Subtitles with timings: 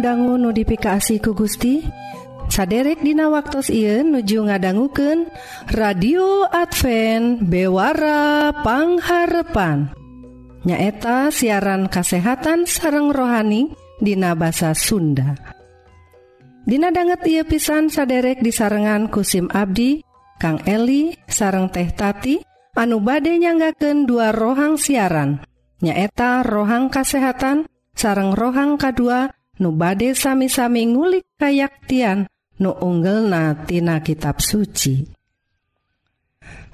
[0.00, 1.82] dangu notifikasi ku Gusti
[2.48, 5.26] saderek Dina waktu Ieu nuju ngadangguken
[5.74, 9.88] radio Advent bewarapangharpan
[10.66, 15.34] nyaeta siaran kasehatan sareng rohani Dina bahasa Sunda.
[16.68, 20.04] Dina banget ia pisan saderek disarengan kusim Abdi
[20.38, 22.38] Kang Eli sareng teh tati
[22.78, 25.42] anu bade nyanggaken dua rohang siaran.
[25.82, 35.06] Nyaeta rohang kasehatan sareng rohang K2 nu bade sami-sami ngulik kayaktian nu unggelnatina kitab suci.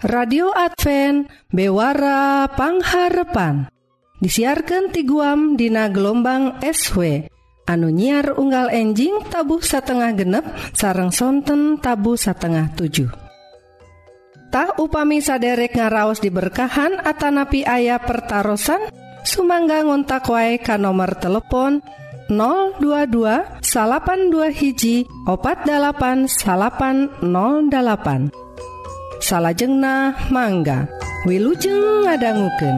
[0.04, 3.72] Radio Advent Bewara Pangharepan
[4.20, 7.24] disiarkan ti guam dina gelombang SW
[7.64, 10.44] anu nyiar unggal enjing tabuh satengah genep
[10.76, 13.08] sarang sonten tabu satengah 7.
[14.52, 18.54] Tah upami saderek ngaraos diberkahan atanapi ayah pertaran
[19.24, 21.80] sumangga ngontak wae ka nomor telepon
[22.28, 28.32] 022 82 hiji opat 8808
[29.20, 30.88] salahjengnah mangga
[31.24, 32.76] Wilujeng ngadangguken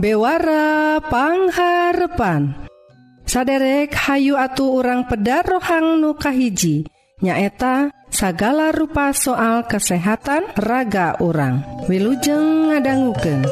[0.00, 2.56] bewarapangharpan
[3.28, 6.88] saderek Hayu atu orang pedar rohang nukahiji
[7.20, 13.44] nyaeta sagala rupa soal kesehatan raga orang Wilujeng ngadangguken.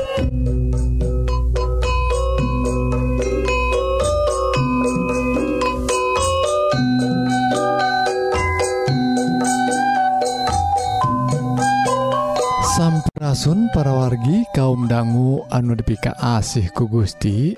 [13.28, 17.52] Asun parawargi kaum dangu anu dipika asih ku Gusti.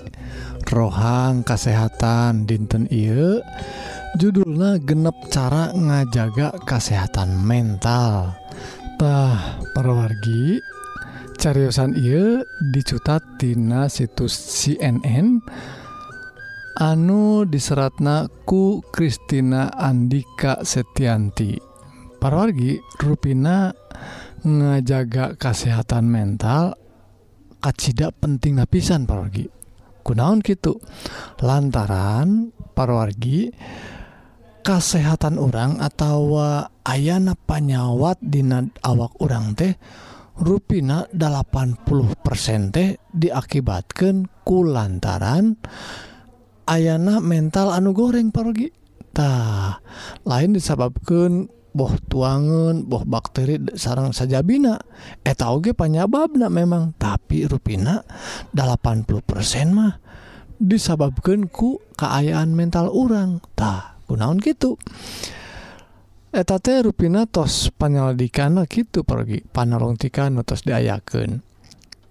[0.67, 3.39] Rohang kasehatan dinten Ieu.
[4.19, 8.35] Judullah genep cara ngajaga kesehatan mentaltah
[9.71, 10.59] parawargi
[11.39, 12.43] cariyosan Ieu
[12.75, 15.39] dicutatina situs CNN
[16.83, 21.55] anu diseratna ku Kristina Andika Setianti.
[22.19, 23.79] Parawargi ruina yang
[24.41, 26.73] ngajaga kesehatan mental
[27.61, 29.45] kacita penting napisan parorgi
[30.01, 30.81] kunaon gitu
[31.45, 33.53] lantaran parwargi
[34.61, 36.37] kesehatan orang atau
[36.85, 39.73] ayana panyawat dina awak orang teh
[40.41, 45.57] ruina 80% teh diakibatkan ku lantaran
[46.65, 49.81] ayana mental anu goreng pargitah
[50.25, 54.75] lain disebabkan boh tuangan boh bakteri sarang saja bina
[55.23, 56.95] etauge eh, panyababna memang.
[56.99, 58.03] Tapi ruina
[58.53, 59.07] 80%
[59.71, 59.93] mah
[60.61, 64.77] disababkan ku keayaan mental orangtah kunaon gitu
[66.31, 71.43] eta eh, teh ruina tos penyelidikan gitu pergi panerongtikan tos diayaken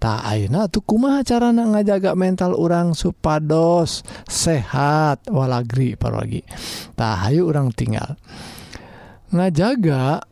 [0.01, 6.41] tak aina tuh kumaha carana ngajaga mental orang supados sehat walagri pergi.
[6.97, 8.17] Tak hayu orang tinggal.
[9.31, 10.23] ngajaga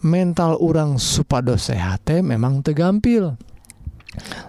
[0.00, 3.36] mental orang supados sehat memang tegampil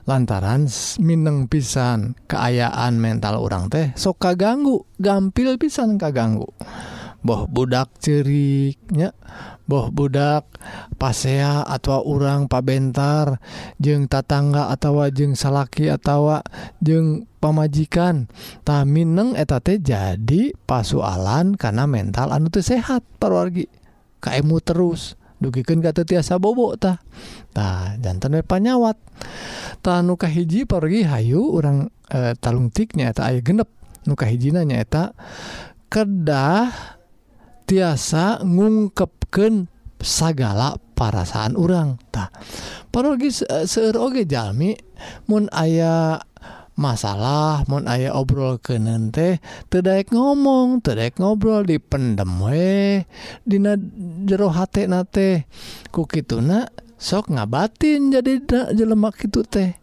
[0.09, 0.65] lantaran
[0.97, 6.49] Mineng pisan keayaan mental orang teh soka ganggu gampil pisan kaganggu.
[7.21, 9.13] boh budak ceriknya
[9.69, 10.49] boh budak
[10.97, 13.37] pasea atau urang pabentar
[13.77, 16.41] jeng tatangga atau jeng salaki atau
[16.81, 18.25] jeng pemajikan
[18.65, 23.69] tamineng etate jadi pasualan karena mental anu tuh sehat perwargi
[24.21, 27.01] kamu terus dugikan kata tiasa bobotah
[27.51, 28.95] ta jantan panyawat.
[29.81, 33.67] Tanuka hiji pergi Hayu orang e, eh, talungtiknya tak genep.
[34.05, 35.13] Nuka hijinanyaeta
[35.89, 37.00] kedah
[37.71, 39.71] tiasa ngungkepken
[40.03, 42.27] sagala parasaan orangtah
[42.91, 44.75] parologis uh, seoge Jami
[45.31, 46.19] Mu aya
[46.75, 49.39] masalah mau aya obrol ke nente
[49.71, 53.07] tedek ngomong tedek ngobrol di pendem we
[53.47, 53.79] Dina
[54.27, 55.47] jero hate nate
[55.95, 56.67] kuki tuna
[57.01, 58.45] sok ngabatin jadi
[58.77, 59.80] jelemak itu teh.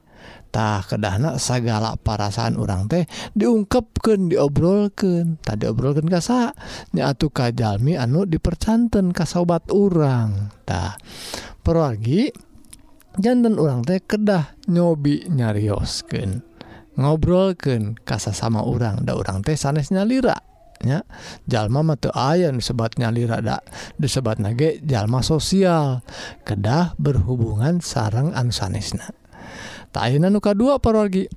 [0.48, 3.04] tah kedahna segala parasaan orang teh
[3.36, 6.56] diungkapkan diobrolkan tadi obrolkan kasa
[6.96, 10.96] nyatu kajalmi anu dipercanten kasobat orangtah
[11.60, 12.32] pergi
[13.20, 16.40] jantan orang teh kedah nyobi nyariosken
[16.98, 20.38] ngobrolken kasa sama orang nda orang teh sanesnya lra
[20.78, 21.02] nya
[21.50, 23.58] jalma mata aya disebatnya lirada
[23.98, 26.06] disebat nage jalma sosial
[26.46, 29.17] kedah berhubungan sarang ansanesna
[29.93, 31.29] tahinan nuka dua parorgi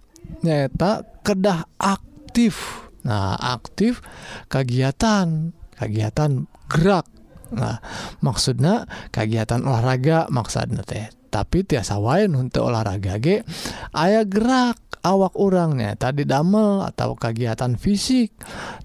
[0.44, 2.86] nyata kedah aktif.
[3.06, 4.02] Nah aktif
[4.48, 7.08] kegiatan kegiatan gerak.
[7.52, 7.82] Nah
[8.22, 11.10] maksudnya kegiatan olahraga maksudnya teh.
[11.32, 13.48] Tapi tiasa wain untuk olahraga ge
[13.96, 18.36] ayah gerak awak orangnya tadi damel atau kegiatan fisik.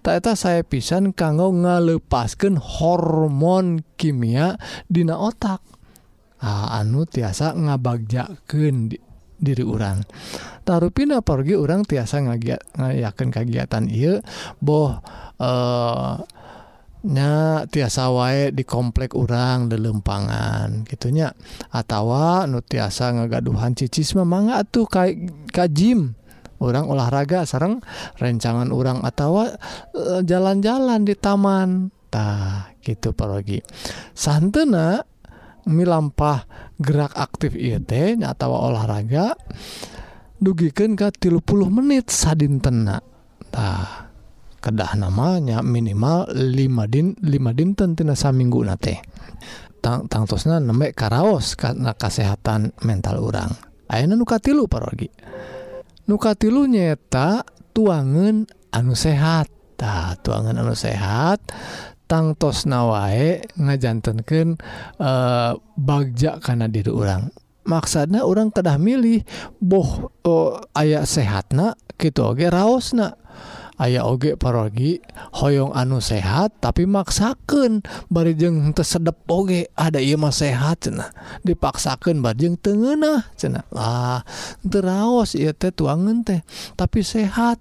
[0.01, 4.57] Ternyata saya pisan kanggo ngalepaskan hormon kimia
[4.89, 5.61] dina otak.
[6.37, 8.97] Nah, anu tiasa ngabagjaken di
[9.37, 10.03] diri urang.
[10.67, 14.21] Taruh pindah pergi orang tiasa yakin kegiatan I
[14.59, 14.99] boh
[15.39, 16.15] eh,
[17.07, 21.31] nya tiasa wae di komplek urang delempangan gitunya
[21.71, 26.19] atautawa nu tiasa ngagaduhan cicis memanga tuh kayak kajim
[26.59, 27.79] orang olahraga sarang
[28.19, 29.55] rencangan urang atautawa
[29.95, 33.63] eh, jalan-jalan di tamantah gitu pergi.
[34.11, 35.03] Santena
[35.67, 36.47] milampah
[36.79, 39.35] gerak aktif IT nyatawa olahraga
[40.39, 43.03] dugikan ke tilupuluh menit sadintena.
[43.51, 44.07] Tah
[44.63, 48.99] kedah namanya minimal 5 din 5 dinten tina saminggu nate
[49.79, 53.55] tang tangtosna nembe karaos karena kesehatan mental orang
[53.87, 55.07] ayana nuka tilu parogi.
[56.07, 57.43] Nuka tilu nyeta
[57.75, 59.51] tuangan anu sehat.
[59.77, 61.53] Tah tuangan anu sehat
[62.07, 64.59] tangtos nawae ngajantankan
[64.99, 67.31] e, eh, bagja karena diri orang
[67.67, 69.27] maksana orang kedah milih
[69.59, 73.19] boh oh, aya sehatna gitu oge raosna.
[73.77, 75.05] Aya oge parogi
[75.37, 81.13] hoyong anu sehat tapi maksakan barijeng tersedep oge ada iya mah sehat cenah.
[81.45, 83.69] Dipaksakan barijeng tengenah cenah.
[83.69, 84.25] Lah
[84.65, 86.41] teraos iya teh tuangan teh
[86.73, 87.61] tapi sehat.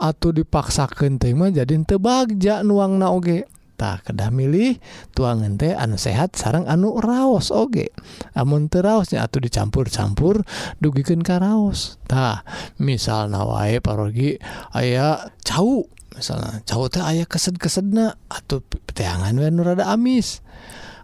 [0.00, 3.44] Atau dipaksakan tema jadi tebagja nuang na oge.
[3.76, 4.78] kedah milih
[5.12, 7.90] tuangan teh anu sehat sarang anu raos oge.
[8.32, 10.46] Amun teraosnya atau dicampur-campur
[10.78, 12.46] dugikan karaostah
[12.80, 14.40] misal nawae parogi
[14.72, 15.84] aya cau.
[16.14, 20.40] Misalnya cau teh aya kesed-kesedna atau peteangan we rada amis.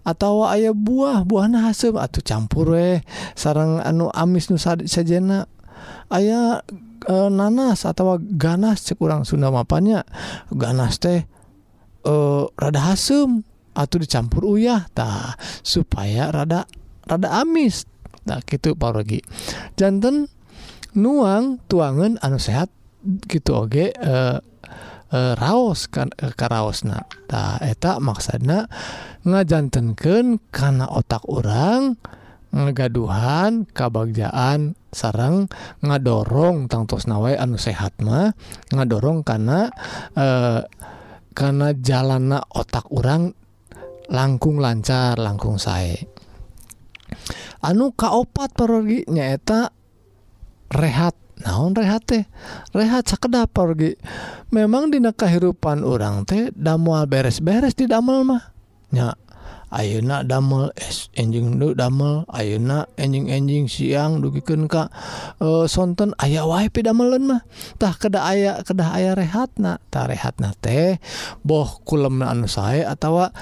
[0.01, 3.05] Atau ayah buah buah hasem atau campur weh
[3.37, 5.45] sarang anu amis nu sajena.
[6.11, 6.65] Aya
[7.07, 10.05] e, nanas atau ganas cekurang Sunda mapanya
[10.53, 11.25] ganas teh
[12.05, 13.43] uh, rada hasem.
[13.71, 16.67] Ah, Atau dicampur uyah tah supaya rada
[17.07, 17.87] rada amis.
[18.27, 19.23] Nah gitu parogi
[19.79, 20.29] jantan
[20.95, 22.69] nuang tuangan anu sehat
[23.31, 24.43] gitu oge uh,
[25.15, 28.67] uh, raos kan uh, karaos na ta eta maksana
[29.25, 31.97] ngajantenken karena otak orang
[32.51, 35.47] ngegaduhan kabagjaan sarang
[35.87, 38.35] ngadorong tangtos nawai anu sehat mah
[38.75, 39.71] ngadorong karena
[40.19, 40.67] eh
[41.33, 43.35] karena jalana otak orang
[44.11, 45.95] langkung lancar langkung saya
[47.65, 49.73] anu kaopat pergi nyaeta
[50.75, 51.17] rehat.
[51.41, 52.29] Naon rehat teh?
[52.77, 53.97] Rehat sakedap pergi
[54.53, 58.53] memang dina kehidupan orang teh damual beres-beres di damel mah.
[58.93, 59.17] Nya.
[59.71, 64.91] ayeuna damel es enjing damel ayeuna enjing-enjing siang dugikeun Ka
[65.39, 70.55] e, eh, sonten aya wae wapi damelan mahtah kedah aya kedah aya rehatna tah rehatna
[70.63, 71.03] teh.
[71.43, 73.35] Boh kulemna anu sae atawa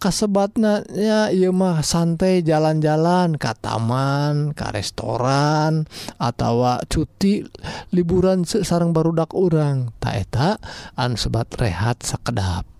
[0.00, 5.84] kasebatna ya ieu mah santai jalan-jalan ke taman ke restoran
[6.16, 7.44] atawa cuti
[7.92, 9.92] liburan sarang barudak urang.
[10.00, 10.48] Tak eta
[10.96, 12.71] anu sebat rehat sakedap.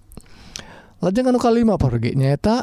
[1.03, 2.63] lajeng anu kalima pergi nyata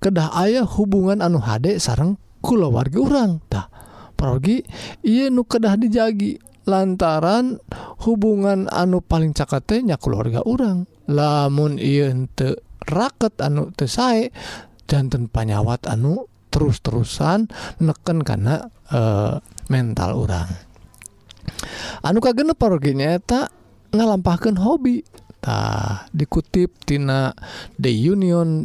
[0.00, 3.68] kedah ayah hubungan anu HD sarang kulawargi orangtah
[4.16, 4.64] pergi
[5.04, 7.60] ia nu kedah dijagi lantaran
[8.08, 11.76] hubungan anu paling cakatnya keluarga orang lamun
[12.32, 12.56] te
[12.88, 14.32] raket anu tesai
[14.88, 17.52] jantan panyawat anu terus-terusan
[17.84, 19.34] neken karena e, eh,
[19.68, 20.48] mental orang
[22.00, 23.48] anu kagenep pergi nyata
[23.94, 25.06] ngalampahkan hobi.
[25.44, 27.36] Tah dikutiptina
[27.76, 28.64] The Union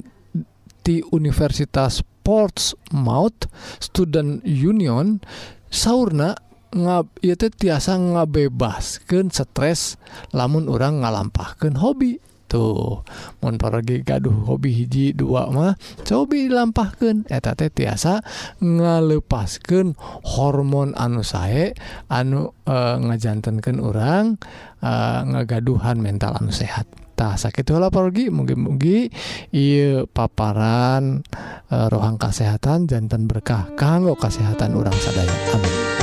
[0.79, 3.51] di Universitas Portsmouth
[3.83, 5.19] Student Union
[5.67, 6.39] sauna
[6.71, 9.99] ngab itu tiasa ngabebaskan stres
[10.31, 12.23] lamun orang ngalampahkan hobi.
[12.49, 13.05] tuh
[13.39, 18.25] pergi gaduh hobi hiji dua mah cobi dilampahkan eta teh tiasa
[18.57, 19.93] ngalepaskan
[20.25, 21.77] hormon anu sae
[22.09, 22.75] anu e,
[23.05, 24.41] ngajantenkan orang
[24.81, 24.91] e,
[25.29, 26.89] ngagaduhan mental anu sehat.
[27.19, 29.11] Tah sakit lah pergi mungkin-mugi
[30.09, 31.21] paparan
[31.67, 35.35] e, rohang kesehatan jantan berkah kanggo kesehatan orang sadaya.
[35.53, 35.98] Amin.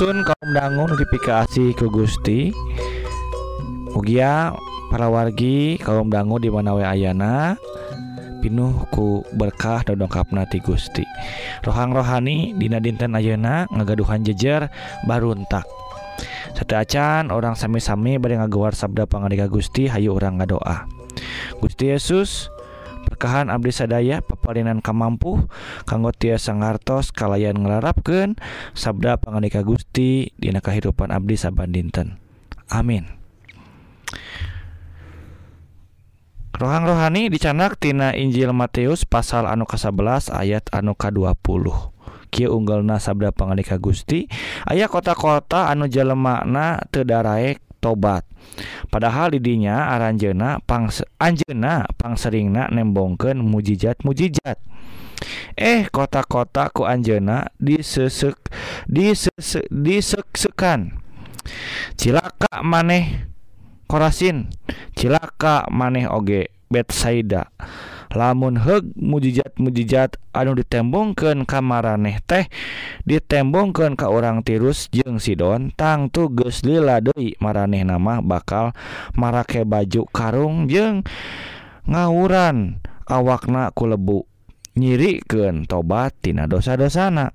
[0.00, 2.48] Kaum dangu notifikasi ke Gusti.
[3.92, 4.56] Mugia
[4.88, 7.60] para wargi kaum dangu di mana wa Ayana
[8.40, 11.04] pinuhku berkah dan dongkap nati Gusti.
[11.68, 14.72] Rohang rohani Dina dinten Ayeuna ngagaduhan jejer
[15.04, 15.68] baruntak.
[16.56, 20.88] Satu acan orang sami-sami pada ngaguar sabda pangadika Gusti Hayu orang ngadoa.
[21.60, 22.48] Gusti Yesus
[23.04, 25.46] berkahan Abdi sadaya parinan kamampu
[25.86, 28.34] kanggo tiasa ngartos kalayan ngelarapken
[28.74, 32.18] sabda panganika Gusti Dina kehidupan Abdi saban dinten
[32.66, 33.06] amin.
[36.50, 41.30] Rohang rohani dicanaktina Injil Matius pasal anu ka11 ayat anu ka20
[42.50, 44.26] unggulna sabda panganika Gusti
[44.66, 48.28] ayaah kota-kota anu jelemakna tedaraek tobat.
[48.92, 54.60] Padahal didinya Aranjena pang Anjena pangseringna nembongken mukjizat mukjizat
[55.56, 58.36] eh kota-kota ku Anjena disesek
[59.72, 61.00] diseksekan.
[61.96, 63.30] Cilaka maneh
[63.90, 64.52] Korasin
[64.94, 67.50] cilaka maneh oge Betsaida
[68.10, 72.50] lamun heg mujijat mujijat anu ditembongken kamareh teh
[73.06, 78.74] ditembongken ke orang tirus jeung Sidon tangtu geslila deui maraneh nama bakal
[79.14, 81.06] marake baju karung jeung
[81.86, 84.26] ngawuran awakna ku lebu.
[84.70, 87.34] Nyiriken tobattina dosa-dosana.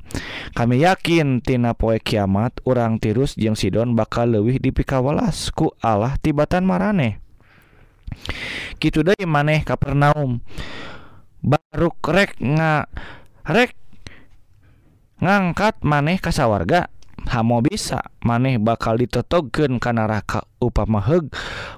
[0.55, 6.63] Kami yakin tina poe kiamat urang tirus jeung Sidon bakal lewih dipikawalas ku Allah tibatan
[6.63, 7.25] maraneh.
[8.81, 10.43] gitu deh maneh Kapernaum
[11.45, 12.89] baru rek nga
[13.45, 13.77] rek
[15.22, 16.89] ngangkat maneh kasawarga
[17.29, 18.01] hamo bisa.
[18.22, 21.29] Maneh bakal ditotogen karena raka upamaheg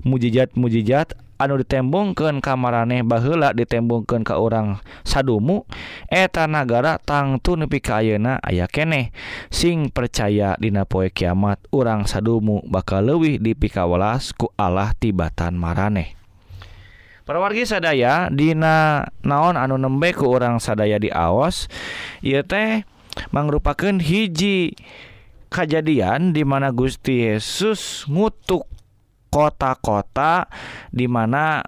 [0.03, 5.63] mujijat mujijat anu ditembongken kamareh bahla ditembongken ke orang sadumu.
[6.09, 9.11] Eta nagara tangtu nepi kayena aya keneh.
[9.51, 16.17] Sing percaya dina poe kiamat urang sadumu bakal lewih dipikawelas ku Allah tibatan mareh
[17.35, 21.67] wargi sadaya Dina naon anu nembe ke orang sadaya di awas
[22.23, 22.87] ia teh
[23.35, 24.71] mangrupakan hiji
[25.51, 28.63] kejadian dimana Gusti Yesus ngutuk
[29.27, 30.47] kota-kota
[30.91, 31.63] dimana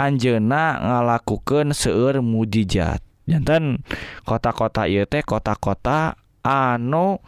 [0.00, 3.04] Anjena ngalakukan seueur mujizat.
[3.28, 3.84] Jantan
[4.24, 7.20] kota-kota ia teh kota-kota anu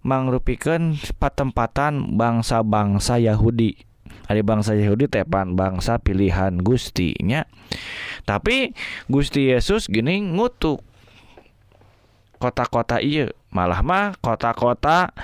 [0.00, 3.84] mangrupikan patempatan bangsa-bangsa Yahudi.
[4.24, 7.44] Ada bangsa Yahudi tepan bangsa pilihan Gustinya.
[8.24, 8.72] Tapi
[9.08, 10.80] Gusti Yesus gini ngutuk.
[12.40, 15.14] Kota-kota iya malah mah kota-kota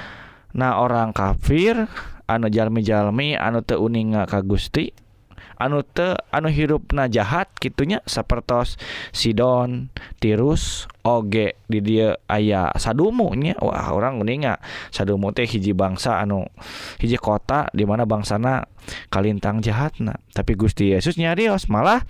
[0.54, 1.90] nah orang kafir
[2.30, 4.94] anu jalmi-jalmi anu teuninga ka Gusti
[5.61, 8.81] anu te anu hirupna jahat gitunya sepertos
[9.12, 14.57] Sidon tirus oge di dia ayah sadumunya Wah orang kuninga
[14.88, 16.49] sadumu teh hiji bangsa anu
[16.96, 18.64] hiji kota dimana bangsana
[19.12, 20.16] kalintang jahatna.
[20.33, 22.09] Tapi Gusti Yesus nyarios malah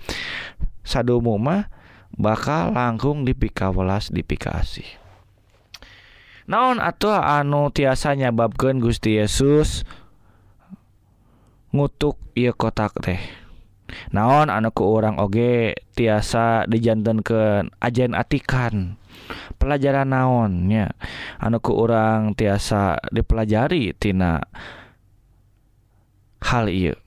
[0.87, 1.67] sadumu mah
[2.15, 5.01] bakal langkung dipikawelas dipikasi
[6.51, 9.87] naon atau anu tiasanya babken Gusti Yesus
[11.71, 13.40] ngutuk ia kotak teh?
[14.13, 18.97] naon anakku orang oge tiasa dijantan ke ajen atikan.
[19.59, 20.95] Pelajaran naonnya
[21.37, 24.41] anakku orang tiasa dipelajaritina
[26.41, 26.97] hal iu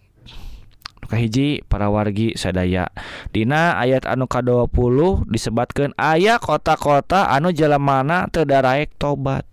[1.12, 2.88] hiji para wargi sadaya.
[3.30, 9.44] Dina ayat anu ka 20 disebatkan ayah kota-kota anu jalan mana tedaraek tobat.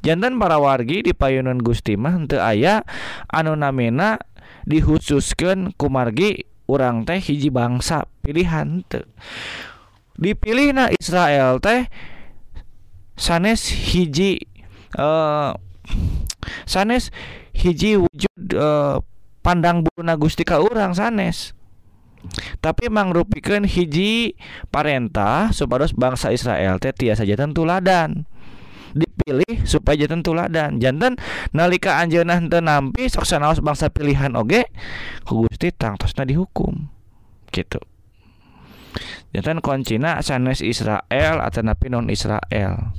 [0.00, 2.88] Jantan para wargi di payunan Gustimah aya
[3.28, 4.16] anu namena
[4.68, 8.84] dikhususkan kumargi orang teh hiji bangsa pilihan
[10.20, 11.88] dipilih na Israel teh
[13.16, 14.44] sanes hiji
[14.92, 15.50] eh
[16.68, 17.08] sanes
[17.56, 18.96] hiji wujud eh,
[19.40, 21.56] pandang buna Gusti ka urang sanes.
[22.58, 24.34] Tapi mangrupikan hiji
[24.74, 28.26] parentah supados bangsa Israel teh tiasa jatan tuladan
[28.96, 30.78] dipilih supaya jatan tuladan.
[30.80, 31.20] Jantan
[31.52, 34.68] nalika anjeunna henteu nampi sok sanaos bangsa pilihan oge
[35.26, 36.88] ku Gusti tangtosna dihukum.
[37.52, 37.80] Gitu.
[39.28, 42.96] Jantan koncina sanes Israel atau napi non Israel.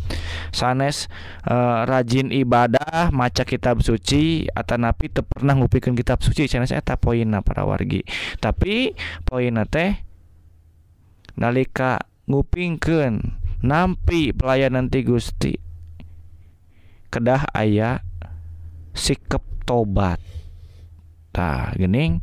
[0.53, 1.09] Sanes
[1.49, 7.01] eh, rajin ibadah maca kitab suci atau napi teu pernah ngupikeun kitab suci sanes eta
[7.01, 8.05] poinna para wargi.
[8.37, 8.93] Tapi
[9.25, 9.97] poinna teh
[11.33, 15.68] nalika ngupingkeun nampi pelayanan ti Gusti
[17.09, 18.05] kedah aya
[18.93, 20.21] sikap tobat.
[21.29, 22.21] Tah gening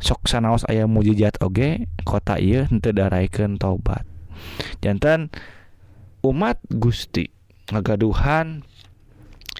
[0.00, 4.04] sok sanaos aya mujizat oge kota ieu henteu daraikeun tobat.
[4.80, 5.28] Jantan
[6.24, 7.28] umat Gusti
[7.68, 8.64] ngagaduhan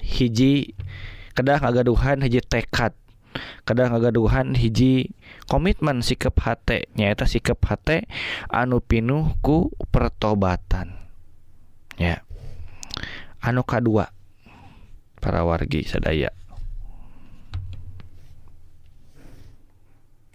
[0.01, 0.73] hiji
[1.37, 2.97] kedah ngagaduhan hiji tekad
[3.63, 5.13] kedah ngagaduhan hiji
[5.47, 8.09] komitmen sikap hate nyaeta sikap hate
[8.49, 10.97] anu pinuh ku pertobatan.
[12.01, 12.25] Ya.
[13.41, 14.13] Anu kadua
[15.21, 16.33] para wargi sadaya.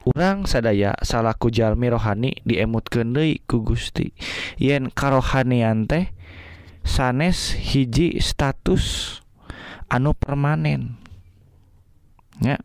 [0.06, 4.14] Urang sadaya salahku jalmi rohani diemutkeun deui ku Gusti.
[4.54, 6.14] Yen karohanian teh
[6.86, 9.18] sanes hiji status
[9.90, 10.94] anu permanen.
[12.38, 12.62] Ya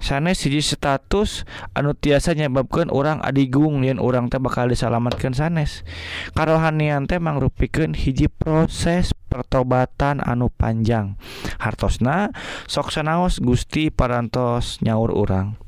[0.00, 1.44] sanes siji status
[1.76, 5.84] anu tiasa nyebabkan orang adigung yen orang teh bakal disalamatkan sanes.
[6.32, 11.20] Karohanian teh mangrupikan hiji proses pertobatan anu panjang.
[11.60, 12.32] Hartosna
[12.66, 15.60] soksanaos Gusti parantos nyaur orang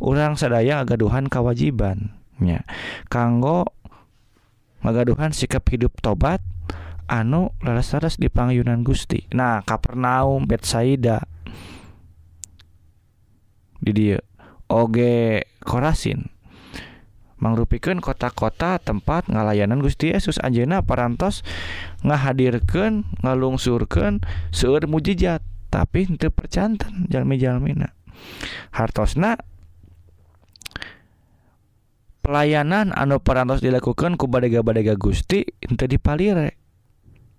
[0.00, 2.64] orang sadaya agaduhan kewajibannya
[3.12, 3.68] kanggo
[4.80, 6.40] magaduhan sikap hidup tobat
[7.06, 9.28] anu laras-laras di pangyunan Gusti.
[9.36, 11.28] Nah Kapernaum Betsaida.
[13.82, 14.18] di dia
[14.70, 16.30] oge korasin.
[17.42, 20.38] Mangrupikan kota-kota tempat ngalayanan Gusti Yesus.
[20.38, 21.42] Anjena parantos
[22.06, 24.22] ngahadirkan ngalungsurkan
[24.54, 25.42] seueur mujizat.
[25.66, 27.98] Tapi itu percantan jalmi-jalmina.
[28.70, 29.42] Hartosna
[32.22, 36.62] pelayanan anu parantos dilakukan ku badega-badega Gusti itu dipalire.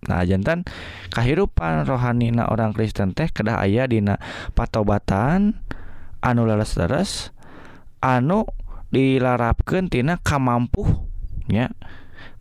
[0.04, 0.68] Nah jantan
[1.16, 4.20] kehidupan rohanina orang Kristen teh kedah ayah dina
[4.52, 5.64] patobatan
[6.24, 7.36] anu leres-leres
[8.00, 8.48] anu
[8.96, 10.88] dilarapkantina kamampuh
[11.52, 11.76] nya.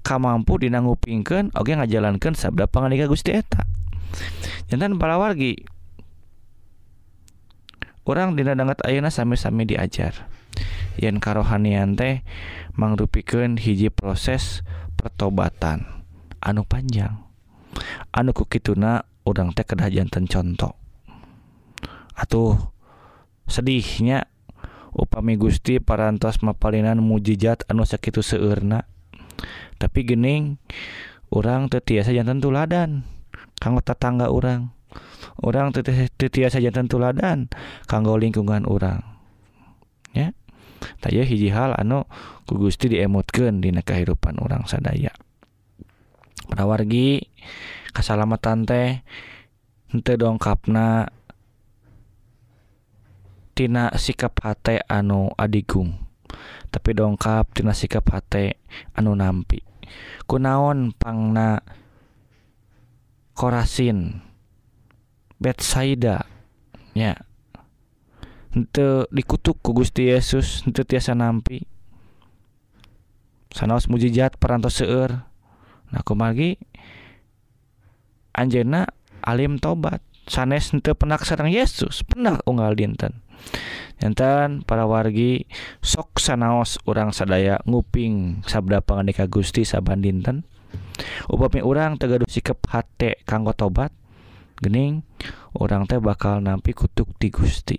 [0.03, 3.67] Kamampu dina ngupingkeun Oke ngajalankan sabda panganika gusti eta.
[4.67, 5.63] Jantan palawargi
[8.03, 10.27] orang dinadanggat Ayeuna sami-sami diajar.
[10.99, 12.27] Yen karohanian teh
[12.75, 14.67] mangrupikeun hiji proses
[14.99, 16.03] pertobatan
[16.43, 17.23] anu panjang.
[18.11, 20.83] Anu kukituna urang teh kedah jantan contoh
[22.13, 22.72] atuh
[23.49, 24.29] sedihnya
[24.93, 28.85] upami Gusti parantos mapalinan mujijat anu sakitu seurna
[29.81, 30.61] tapi gening
[31.33, 33.09] orang tetiasa jantan tuladan
[33.59, 34.71] kanggo tetangga orang
[35.41, 37.49] orang tetiasa jantan tuladan
[37.89, 39.01] kanggo lingkungan orang
[40.13, 40.37] ya
[41.01, 42.05] taya hiji hal anu
[42.47, 45.15] ku Gusti diemutkeun dina kehidupan orang sadaya.
[46.51, 47.33] Para wargi
[47.95, 49.01] kasalamatan teh
[49.89, 51.09] henteu dongkapna
[53.53, 56.03] tina sikap hate anu adigung
[56.73, 58.57] tapi dongkap tina sikap hate
[58.97, 59.61] anu nampi.
[60.25, 61.61] Kunaon pangna
[63.37, 64.25] korasin?
[65.37, 66.25] Betsaida.
[66.97, 67.29] Ya.
[68.53, 71.69] Henteu dikutuk ku Gusti Yesus henteu tiasa nampi.
[73.53, 75.29] Sanaos mujizat parantos seueur.
[75.93, 76.57] Nah kumargi
[78.33, 78.89] anjeunna
[79.21, 83.22] alim tobat sanes henteu pernah sareng Yesus pernah unggal dinten
[84.03, 85.47] enten para wargi
[85.81, 90.45] sok sanaos orang sadaya nguping sabda pangandika Gusti saban dinten
[91.31, 93.95] upami orang tegaduh sikap hate kanggo tobat
[94.63, 95.03] gening
[95.59, 97.77] orang teh bakal nampi kutuk di Gusti.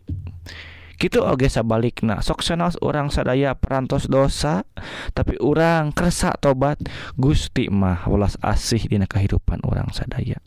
[1.00, 4.68] Gitu oge sabalik nah sok sanaos orang sadaya perantos dosa
[5.16, 6.78] tapi orang kersa tobat
[7.18, 10.38] Gusti mah welas asih dina kehidupan orang sadaya.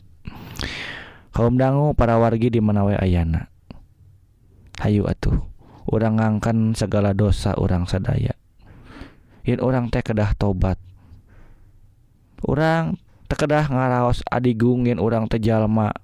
[1.35, 3.53] Kaum dangu para wargi di manawe ayana.
[4.81, 5.56] Hayu atuh.
[5.87, 8.35] orang ngangkan segala dosa orang sadaya.
[9.47, 10.77] Yen orang teh kedah tobat
[12.45, 15.95] orang tekedah ngaraos adigungin orang tejalma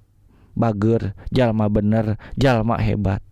[0.54, 3.22] bager jalma bener jalma hebat.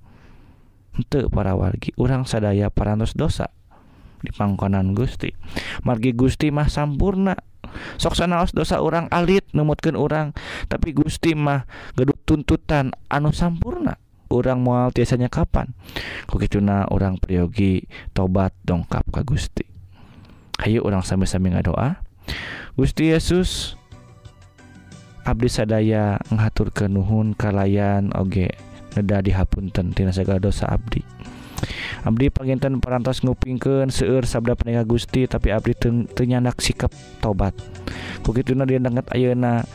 [0.92, 3.48] Untuk para wargi orang sadaya parantos dosa
[4.20, 5.32] di pangkonan Gusti.
[5.88, 7.32] Margi Gusti mah sampurna.
[7.96, 10.36] Soksanaos dosa orang alit numutkan orang
[10.68, 11.64] tapi Gusti mah
[11.96, 14.01] geduk tuntutan anu sampurna.
[14.32, 15.76] Orang mual tiasanya kapan?
[16.26, 17.84] Kok nah orang priyogi
[18.16, 19.64] tobat dongkap ke Gusti.
[20.62, 22.00] Ayo orang sampai-sami ngadoa.
[22.78, 23.76] Gusti Yesus
[25.22, 28.58] Abdi sadaya ngatur ke nuhun kalayan oge
[28.98, 30.98] neda dihapunten tina segala dosa abdi.
[32.02, 35.78] Abdi panginten perantos ngupingkeun seueur sabda peninggal Gusti tapi abdi
[36.26, 36.90] nyandak sikap
[37.22, 37.54] tobat
[38.22, 39.66] ku kituna dia denget ayeuna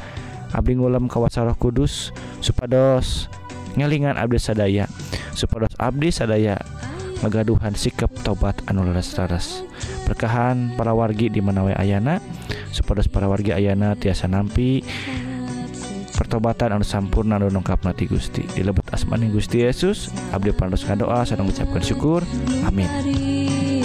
[0.56, 3.28] abdi ngulam ka Roh Kudus supados
[3.78, 4.90] ngelingan abdi sadaya.
[5.38, 6.58] Supados abdi sadaya.
[7.18, 9.66] Ngagaduhan sikap tobat anu leres-leres
[10.06, 12.22] berkahan para wargi di mana wae ayana.
[12.70, 14.86] Supados para wargi ayana tiasa nampi
[16.14, 18.46] pertobatan anu sampurna anu nongkap nati Gusti.
[18.54, 22.22] Dilebet asmani Gusti Yesus abdi parantos ngadoa sareng mengucapkan syukur.
[22.70, 23.77] Amin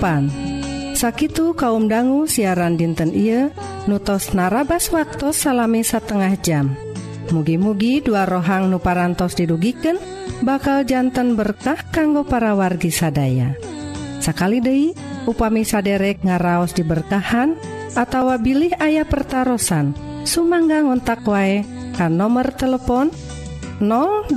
[0.00, 0.32] kahidupan
[0.96, 3.48] Sakitu kaum dangu siaran dinten Ieu
[3.88, 6.76] nutos narabas waktu salami setengah jam.
[7.32, 9.96] Mugi-mugi dua rohang nuparantos didugiken
[10.44, 13.56] bakal jantan berkah kanggo para wargi sadaya.
[14.20, 14.92] Sakali Dei
[15.24, 17.56] upami saderek ngaraos diberkahan
[17.96, 19.96] atawa bilih ayah pertaran
[20.28, 21.64] Sumangga ngontak wae
[21.96, 23.08] kan nomor telepon
[23.80, 24.36] 022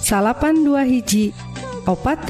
[0.00, 1.36] salapan dua hiji
[1.84, 2.28] 08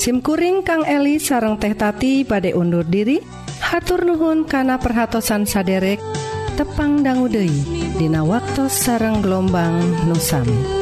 [0.00, 3.20] SIMkuring Kang Eli sareng teh tati pada undur diri.
[3.62, 6.02] Hatur Nuhun kana perhatsan saderek
[6.58, 9.80] tepang danggudehi Dina waktu sareng gelombang
[10.10, 10.81] nusami